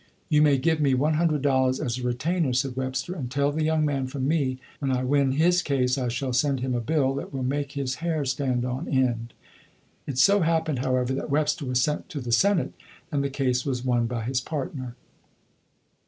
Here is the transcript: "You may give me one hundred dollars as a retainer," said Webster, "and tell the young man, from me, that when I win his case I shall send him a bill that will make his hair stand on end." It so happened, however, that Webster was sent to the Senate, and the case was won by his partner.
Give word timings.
"You 0.29 0.41
may 0.41 0.57
give 0.57 0.81
me 0.81 0.95
one 0.95 1.13
hundred 1.13 1.43
dollars 1.43 1.79
as 1.79 1.99
a 1.99 2.03
retainer," 2.03 2.53
said 2.53 2.75
Webster, 2.75 3.13
"and 3.13 3.29
tell 3.29 3.51
the 3.51 3.63
young 3.63 3.85
man, 3.85 4.07
from 4.07 4.27
me, 4.27 4.53
that 4.79 4.87
when 4.87 4.91
I 4.97 5.03
win 5.03 5.33
his 5.33 5.61
case 5.61 5.95
I 5.95 6.07
shall 6.07 6.33
send 6.33 6.59
him 6.61 6.73
a 6.73 6.79
bill 6.81 7.13
that 7.13 7.31
will 7.31 7.43
make 7.43 7.73
his 7.73 7.93
hair 8.01 8.25
stand 8.25 8.65
on 8.65 8.87
end." 8.87 9.35
It 10.07 10.17
so 10.17 10.39
happened, 10.39 10.79
however, 10.79 11.13
that 11.13 11.29
Webster 11.29 11.65
was 11.67 11.83
sent 11.83 12.09
to 12.09 12.19
the 12.19 12.31
Senate, 12.31 12.73
and 13.11 13.23
the 13.23 13.29
case 13.29 13.63
was 13.63 13.85
won 13.85 14.07
by 14.07 14.23
his 14.23 14.41
partner. 14.41 14.95